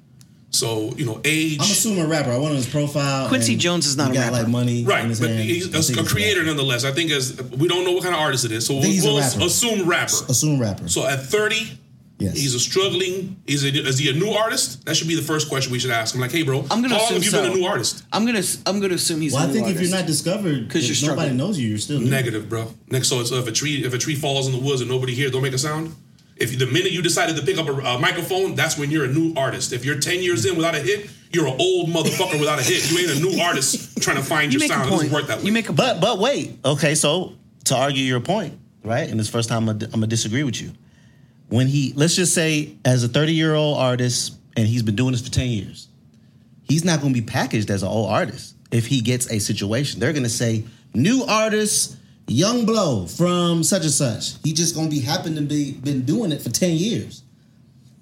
[0.52, 1.58] So you know age.
[1.60, 2.30] I'm assuming a rapper.
[2.30, 3.28] I went on his profile.
[3.28, 4.42] Quincy Jones is not he a got rapper.
[4.44, 4.84] like money.
[4.84, 5.40] Right, in his but hand.
[5.42, 6.46] He's think a, a he's creator rapper.
[6.48, 6.84] nonetheless.
[6.84, 8.94] I think as we don't know what kind of artist it is, so we'll, think
[8.94, 9.40] he's a we'll rapper.
[9.44, 10.12] assume rapper.
[10.28, 10.88] Assume rapper.
[10.88, 11.78] So at 30,
[12.18, 12.34] Yes.
[12.36, 13.36] he's a struggling.
[13.46, 14.84] He's a, is he a new artist?
[14.84, 16.20] That should be the first question we should ask him.
[16.20, 17.42] Like, hey, bro, I'm gonna how long assume have you so.
[17.42, 18.04] been a new artist?
[18.12, 19.32] I'm gonna I'm gonna assume he's.
[19.32, 19.90] well, a I new think if artist.
[19.90, 21.36] you're not discovered, because you're nobody struggling.
[21.38, 22.10] knows you, you're still new.
[22.10, 22.72] Negative, bro.
[22.90, 25.14] Next, so, so if a tree if a tree falls in the woods and nobody
[25.14, 25.94] here, don't make a sound.
[26.42, 29.08] If the minute you decided to pick up a, a microphone, that's when you're a
[29.12, 29.72] new artist.
[29.72, 32.90] If you're 10 years in without a hit, you're an old motherfucker without a hit.
[32.90, 34.82] You ain't a new artist trying to find you your make sound.
[34.82, 35.02] a It point.
[35.04, 35.44] doesn't work that way.
[35.44, 36.94] You make a But but wait, okay.
[36.94, 39.08] So to argue your point, right?
[39.08, 40.72] And this first time I'm gonna disagree with you.
[41.48, 45.12] When he, let's just say, as a 30 year old artist, and he's been doing
[45.12, 45.88] this for 10 years,
[46.62, 48.54] he's not going to be packaged as an old artist.
[48.70, 51.96] If he gets a situation, they're going to say new artist,
[52.28, 54.34] young blow from such and such.
[54.44, 57.22] He just to be happen to be been doing it for 10 years.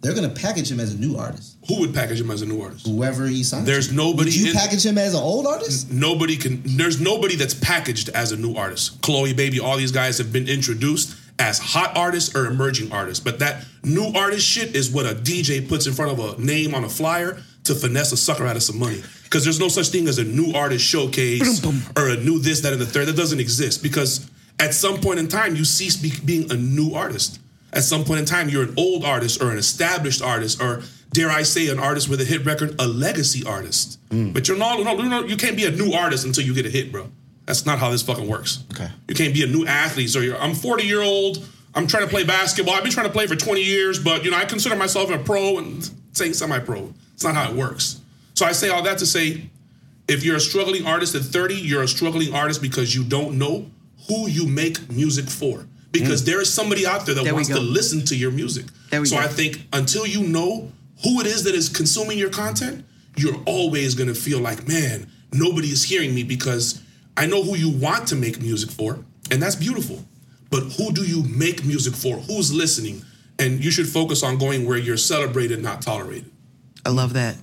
[0.02, 1.58] They're to package him as a new artist.
[1.68, 2.86] Who would package him as a new artist?
[2.86, 3.66] Whoever he signs.
[3.66, 5.90] There's nobody Would you in- package him as an old artist?
[5.92, 10.16] nobody can there's nobody that's packaged as a new artist chloe baby all these guys
[10.18, 14.90] have been introduced as hot artists or emerging artists but that new artist shit is
[14.90, 18.16] what a dj puts in front of a name on a flyer to finesse a
[18.16, 21.64] sucker out of some money because there's no such thing as a new artist showcase
[21.96, 25.20] or a new this that and the third that doesn't exist because at some point
[25.20, 27.38] in time you cease be- being a new artist
[27.72, 31.30] at some point in time you're an old artist or an established artist or dare
[31.30, 33.98] I say, an artist with a hit record, a legacy artist.
[34.10, 34.32] Mm.
[34.32, 36.70] But you're not, no, no, you can't be a new artist until you get a
[36.70, 37.10] hit, bro.
[37.46, 38.62] That's not how this fucking works.
[38.72, 38.88] Okay.
[39.08, 40.10] You can't be a new athlete.
[40.10, 41.44] So you're, I'm 40 year old.
[41.74, 42.74] I'm trying to play basketball.
[42.74, 45.18] I've been trying to play for 20 years, but you know I consider myself a
[45.18, 46.92] pro and saying semi-pro.
[47.14, 47.99] It's not how it works.
[48.40, 49.50] So I say all that to say,
[50.08, 53.70] if you're a struggling artist at 30, you're a struggling artist because you don't know
[54.08, 55.66] who you make music for.
[55.92, 57.24] Because there is somebody out there that Mm.
[57.24, 58.64] There wants to listen to your music.
[58.90, 59.18] So go.
[59.18, 60.72] I think until you know
[61.02, 65.68] who it is that is consuming your content, you're always gonna feel like, man, nobody
[65.68, 66.80] is hearing me because
[67.18, 70.02] I know who you want to make music for, and that's beautiful.
[70.48, 72.16] But who do you make music for?
[72.16, 73.04] Who's listening?
[73.38, 76.30] And you should focus on going where you're celebrated, not tolerated.
[76.86, 77.36] I love that.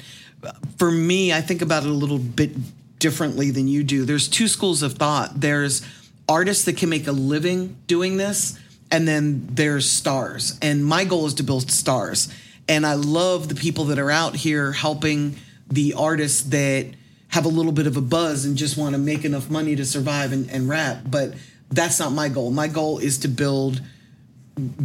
[0.77, 2.51] For me, I think about it a little bit
[2.99, 4.05] differently than you do.
[4.05, 5.39] There's two schools of thought.
[5.39, 5.85] There's
[6.27, 8.59] artists that can make a living doing this,
[8.91, 10.57] and then there's stars.
[10.61, 12.33] And my goal is to build stars.
[12.67, 15.37] And I love the people that are out here helping
[15.69, 16.87] the artists that
[17.29, 19.85] have a little bit of a buzz and just want to make enough money to
[19.85, 20.99] survive and, and rap.
[21.05, 21.33] But
[21.69, 22.51] that's not my goal.
[22.51, 23.81] My goal is to build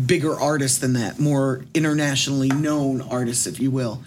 [0.07, 4.03] bigger artists than that, more internationally known artists, if you will.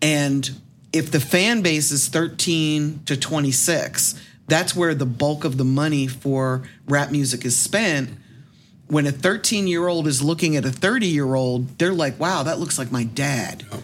[0.00, 0.50] And
[0.92, 6.06] if the fan base is 13 to 26, that's where the bulk of the money
[6.06, 8.10] for rap music is spent.
[8.88, 12.42] When a 13 year old is looking at a 30 year old, they're like, wow,
[12.42, 13.64] that looks like my dad.
[13.72, 13.82] Oh,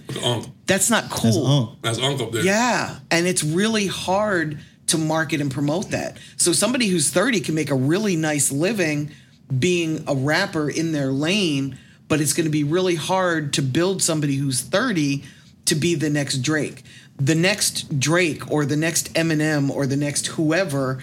[0.66, 1.78] that's That's not That's cool.
[1.80, 2.44] That's Unc up there.
[2.44, 2.98] Yeah.
[3.10, 6.18] And it's really hard to market and promote that.
[6.36, 9.10] So somebody who's 30 can make a really nice living
[9.58, 14.02] being a rapper in their lane, but it's going to be really hard to build
[14.02, 15.24] somebody who's 30
[15.68, 16.82] to be the next Drake.
[17.16, 21.02] The next Drake or the next Eminem or the next whoever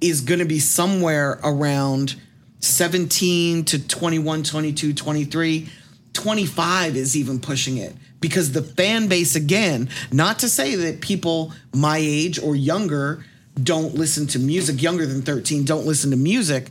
[0.00, 2.16] is going to be somewhere around
[2.60, 5.68] 17 to 21, 22, 23.
[6.12, 11.52] 25 is even pushing it because the fan base, again, not to say that people
[11.74, 13.24] my age or younger
[13.62, 16.68] don't listen to music, younger than 13 don't listen to music.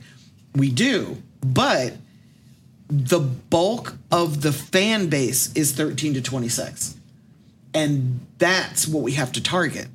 [0.56, 1.22] We do.
[1.42, 1.94] But
[2.88, 6.96] the bulk of the fan base is 13 to 26.
[7.74, 9.88] And that's what we have to target.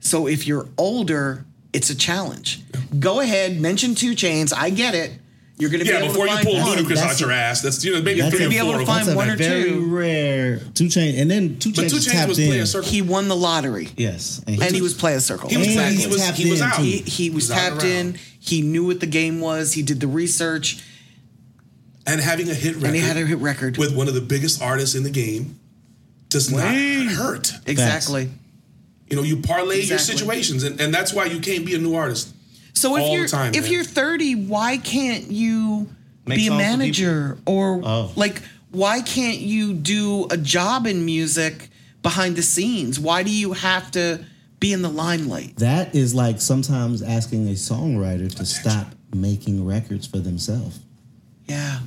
[0.00, 2.60] So if you're older, it's a challenge.
[2.98, 4.52] Go ahead, mention 2 Chainz.
[4.56, 5.12] I get it.
[5.58, 6.78] You're going to be Yeah, able before to you find pull one.
[6.78, 8.78] Ludacris That's- out your ass, that's you know maybe That's three a- or be able
[8.78, 9.94] to find one or very two.
[9.94, 12.60] rare two chain, and then two But chains Two was Chains tapped was playing in.
[12.60, 12.90] a circle.
[12.90, 13.90] He won the lottery.
[13.96, 15.50] Yes, and he was play a circle.
[15.50, 16.78] He was, And tapped- he he was was, he was in, out.
[16.80, 18.18] he, he was out tapped in.
[18.40, 19.74] He knew what the game was.
[19.74, 20.82] He did the research,
[22.06, 22.86] and having a hit record.
[22.86, 23.76] and he had a hit record.
[23.76, 25.60] with one of the biggest artists in the game
[26.32, 26.62] does not
[27.14, 27.52] hurt.
[27.66, 28.30] exactly.
[29.08, 31.94] You know, you parlay your situations, and, and that's why you can't be a new
[31.94, 32.34] artist.
[32.74, 33.72] So if all you're time, if man.
[33.72, 35.88] you're 30, why can't you
[36.26, 38.12] Make be a manager or Oh.
[38.16, 41.68] like why can't you do a job in music
[42.02, 42.98] behind the scenes?
[42.98, 44.24] Why do you have to
[44.60, 45.56] be in the limelight?
[45.56, 50.80] That is like sometimes asking a songwriter to stop making records for themselves.
[51.46, 51.80] Yeah.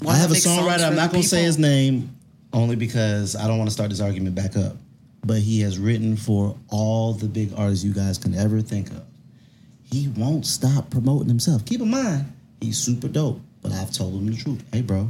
[0.00, 0.86] Why I have a songwriter.
[0.86, 2.16] I'm not going to say his name
[2.52, 4.76] only because I don't want to start this argument back up.
[5.24, 9.04] But he has written for all the big artists you guys can ever think of.
[9.84, 11.64] He won't stop promoting himself.
[11.64, 13.40] Keep in mind, he's super dope.
[13.62, 14.64] But I've told him the truth.
[14.72, 15.08] Hey, bro,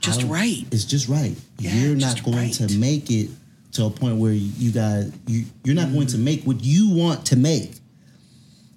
[0.00, 0.64] Just right.
[0.72, 1.36] It's just right.
[1.58, 2.52] Yeah, you're not going right.
[2.54, 3.30] to make it
[3.72, 7.26] to a point where you guys you you're not going to make what you want
[7.26, 7.74] to make.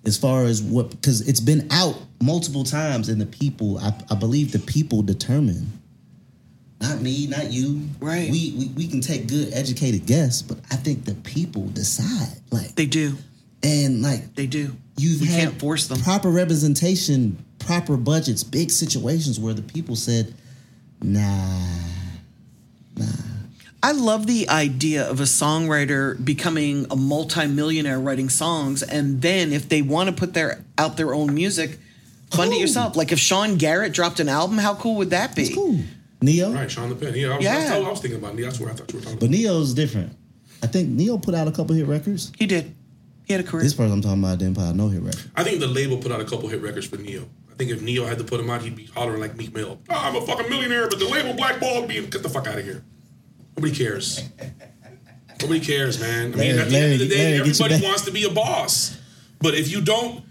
[0.06, 4.16] As far as what, because it's been out multiple times, and the people, I, I
[4.16, 5.77] believe, the people determine.
[6.80, 7.82] Not me, not you.
[8.00, 8.30] Right.
[8.30, 12.38] We, we we can take good, educated guess, but I think the people decide.
[12.52, 13.18] Like, They do.
[13.64, 14.76] and like They do.
[14.98, 16.00] you've can't force them.
[16.02, 20.36] proper representation, proper budgets, big situations where the people said,
[21.02, 21.50] "Nah,
[22.96, 23.06] nah.
[23.82, 29.68] I love the idea of a songwriter becoming a multimillionaire writing songs, and then if
[29.70, 31.80] they want to put their out their own music,
[32.32, 32.96] fund it yourself.
[32.96, 35.44] Like if Sean Garrett dropped an album, how cool would that be?
[35.44, 35.80] it's cool."
[36.22, 37.14] Ne-Yo, Right, Sean the Pen.
[37.16, 37.60] Yeah, I was, Yeah.
[37.60, 38.48] That's, I was thinking about Ne-Yo.
[38.48, 39.20] That's where I thought you were talking about.
[39.20, 39.38] but about.
[39.38, 40.14] Ne-Yo's different.
[40.64, 42.32] I think Ne-Yo put out a couple hit records.
[42.38, 42.74] He did.
[43.26, 43.62] He had a career.
[43.64, 45.30] This person I'm talking about didn't put out no hit record.
[45.36, 47.28] I think the label put out a couple hit records for Ne-Yo.
[47.52, 49.80] I think if Ne-Yo had to put them out, he'd be hollering like Meek Mill.
[49.90, 51.96] "Oh, I'm a fucking millionaire, but the label blackballed me.
[52.08, 52.84] Get the fuck out of here.
[53.58, 54.22] Nobody cares.
[55.42, 56.34] Nobody cares, man.
[56.34, 58.30] I mean, Larry, at the end of the day, Larry, everybody wants to be a
[58.32, 58.98] boss.
[59.40, 60.24] But if you don't, it-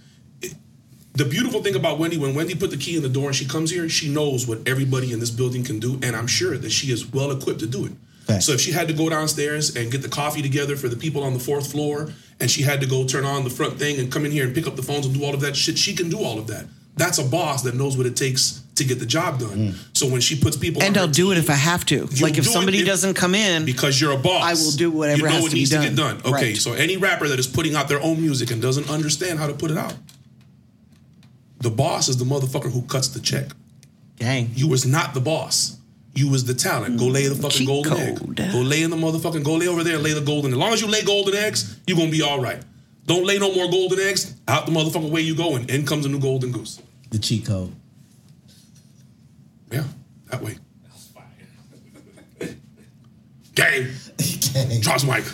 [1.17, 3.47] the beautiful thing about Wendy, when Wendy put the key in the door and she
[3.47, 6.71] comes here, she knows what everybody in this building can do, and I'm sure that
[6.71, 7.93] she is well equipped to do it.
[8.27, 8.47] Facts.
[8.47, 11.23] So if she had to go downstairs and get the coffee together for the people
[11.23, 14.11] on the fourth floor, and she had to go turn on the front thing and
[14.13, 15.95] come in here and pick up the phones and do all of that shit, she
[15.95, 16.67] can do all of that.
[16.97, 19.73] That's a boss that knows what it takes to get the job done.
[19.73, 19.75] Mm.
[19.97, 22.07] So when she puts people And on I'll her do it if I have to.
[22.23, 24.43] Like if somebody if- doesn't come in, because you're a boss.
[24.43, 26.19] I will do whatever you know has what to be needs to get done.
[26.19, 26.35] done.
[26.35, 26.57] Okay, Right.
[26.57, 29.53] so any rapper that is putting out their own music and doesn't understand how to
[29.55, 29.95] put it out,
[31.61, 33.47] the boss is the motherfucker who cuts the check.
[34.19, 34.51] Gang.
[34.55, 35.79] You was not the boss.
[36.15, 36.99] You was the talent.
[36.99, 38.41] Go lay the mm, fucking Cheat golden code.
[38.41, 38.53] egg.
[38.53, 39.45] Go lay in the motherfucking.
[39.45, 40.53] Go lay over there and lay the golden.
[40.53, 42.63] As long as you lay golden eggs, you gonna be all right.
[43.05, 44.35] Don't lay no more golden eggs.
[44.49, 46.81] Out the motherfucking way you go, and in comes a new golden goose.
[47.11, 47.75] The cheat code.
[49.71, 49.85] Yeah,
[50.31, 50.57] that way.
[53.55, 53.89] Gang.
[54.19, 54.81] Okay.
[54.81, 55.25] Drops mic.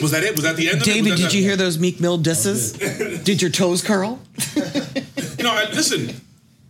[0.00, 0.34] Was that it?
[0.34, 0.92] Was that the end of it?
[0.92, 2.72] David, that did you hear those Meek Mill disses?
[3.24, 4.20] did your toes curl?
[5.42, 6.20] You know, I- listen,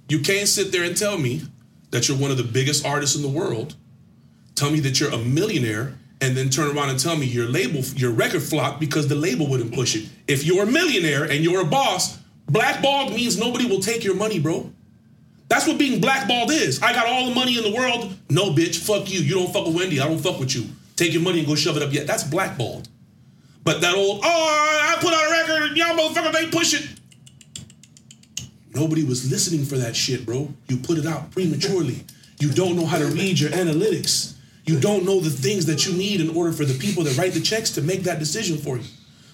[0.08, 1.42] you can't sit there and tell me
[1.90, 3.74] that you're one of the biggest artists in the world,
[4.54, 7.80] tell me that you're a millionaire, and then turn around and tell me your label,
[7.96, 10.08] your record flopped because the label wouldn't push it.
[10.26, 12.16] If you're a millionaire and you're a boss,
[12.48, 14.72] blackballed means nobody will take your money, bro.
[15.48, 16.82] That's what being blackballed is.
[16.82, 18.16] I got all the money in the world.
[18.30, 19.20] No, bitch, fuck you.
[19.20, 20.00] You don't fuck with Wendy.
[20.00, 20.64] I don't fuck with you.
[20.96, 21.92] Take your money and go shove it up.
[21.92, 22.88] Yeah, that's blackballed.
[23.64, 26.88] But that old, oh, I put out a record and y'all motherfuckers, they push it.
[28.74, 30.52] Nobody was listening for that shit, bro.
[30.68, 32.04] You put it out prematurely.
[32.38, 34.34] You don't know how to read your analytics.
[34.64, 37.32] You don't know the things that you need in order for the people that write
[37.32, 38.84] the checks to make that decision for you.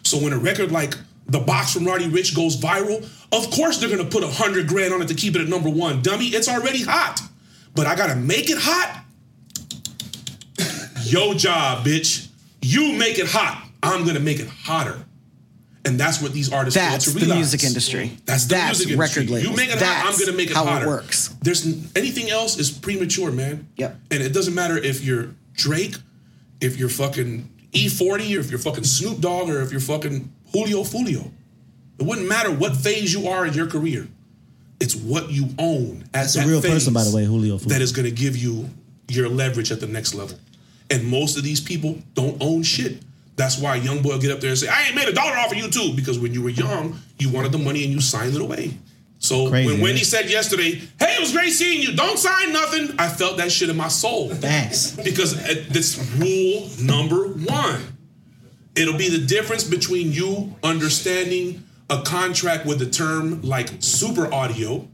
[0.03, 0.95] So when a record like
[1.27, 4.93] The Box from Roddy Ricch goes viral, of course they're gonna put a hundred grand
[4.93, 6.03] on it to keep it at number one.
[6.03, 7.21] Dummy, it's already hot.
[7.75, 9.05] But I gotta make it hot.
[11.05, 12.29] Yo job, bitch.
[12.63, 13.67] You make it hot.
[13.83, 15.05] I'm gonna make it hotter.
[15.89, 18.13] And that's what these artists fail That's to the music industry.
[18.27, 19.23] That's the That's music industry.
[19.23, 19.51] record labels.
[19.51, 20.87] You make it hot, That's I'm gonna make it how it hotter.
[20.87, 21.35] works.
[21.41, 21.65] There's
[21.97, 23.67] anything else is premature, man.
[23.79, 23.99] Yep.
[24.11, 25.97] And it doesn't matter if you're Drake,
[26.61, 30.83] if you're fucking E40, or if you're fucking Snoop Dogg, or if you're fucking Julio
[30.83, 31.31] Foolio.
[31.99, 34.09] It wouldn't matter what phase you are in your career.
[34.81, 36.03] It's what you own.
[36.13, 37.69] At That's a real phase person, by the way, Julio Foolio.
[37.69, 38.69] That is going to give you
[39.09, 40.39] your leverage at the next level.
[40.91, 43.03] And most of these people don't own shit.
[43.39, 45.13] That's why a young boy will get up there and say, "I ain't made a
[45.13, 47.93] dollar off of you too," because when you were young, you wanted the money and
[47.93, 48.75] you signed it away.
[49.21, 51.95] So Crazy, when Wendy said yesterday, "Hey, it was great seeing you.
[51.95, 54.91] Don't sign nothing," I felt that shit in my soul Facts.
[54.91, 57.81] because uh, that's rule number one.
[58.75, 64.87] It'll be the difference between you understanding a contract with a term like super audio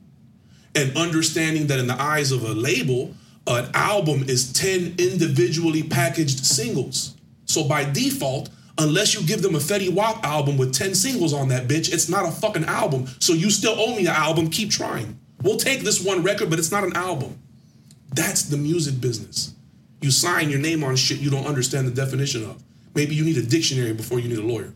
[0.74, 3.14] and understanding that in the eyes of a label,
[3.46, 7.13] an album is 10 individually packaged singles.
[7.46, 11.48] So by default, unless you give them a Fetty Wap album with 10 singles on
[11.48, 13.06] that bitch, it's not a fucking album.
[13.20, 15.18] So you still owe me an album, keep trying.
[15.42, 17.38] We'll take this one record, but it's not an album.
[18.14, 19.54] That's the music business.
[20.00, 22.62] You sign your name on shit you don't understand the definition of.
[22.94, 24.72] Maybe you need a dictionary before you need a lawyer.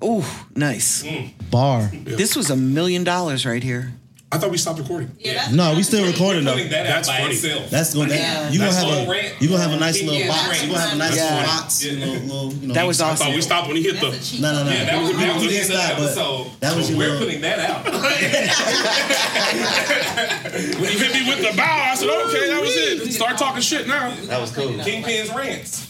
[0.00, 1.04] Oh, nice.
[1.50, 1.90] Bar.
[2.04, 3.92] This was a million dollars right here.
[4.32, 5.12] I thought we stopped recording.
[5.20, 6.54] Yeah, that's No, we still recording though.
[6.54, 7.34] putting that That's out by funny.
[7.34, 7.70] itself.
[7.70, 8.08] That's going.
[8.08, 9.34] That, you gonna That's have all a rant.
[9.40, 10.48] you gonna have a nice little Yeah, box.
[10.48, 11.22] that's You gonna have a nice Yeah.
[11.30, 11.84] little box.
[11.84, 11.92] Yeah.
[11.92, 13.26] Little, little, you know, That was I awesome.
[13.28, 14.10] thought we stopped when he hit the.
[14.40, 14.70] No, no, no.
[14.72, 16.46] Yeah, that was, We- that we was did the end of the stop, but episode.
[16.60, 17.84] That was so your we're little- putting that out.
[20.80, 23.12] When he hit me with the bow, I said, okay, that was it.
[23.12, 24.10] Start talking shit now.
[24.24, 24.72] That was cool.
[24.82, 25.86] Kingpin's rants.